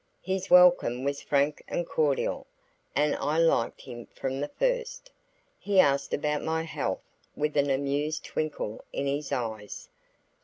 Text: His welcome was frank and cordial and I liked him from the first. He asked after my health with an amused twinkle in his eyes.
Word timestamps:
His 0.23 0.49
welcome 0.49 1.03
was 1.03 1.21
frank 1.21 1.63
and 1.67 1.85
cordial 1.85 2.47
and 2.95 3.15
I 3.17 3.37
liked 3.37 3.81
him 3.81 4.07
from 4.07 4.39
the 4.41 4.47
first. 4.47 5.11
He 5.59 5.79
asked 5.79 6.11
after 6.11 6.39
my 6.39 6.63
health 6.63 7.03
with 7.35 7.55
an 7.55 7.69
amused 7.69 8.25
twinkle 8.25 8.83
in 8.91 9.05
his 9.05 9.31
eyes. 9.31 9.89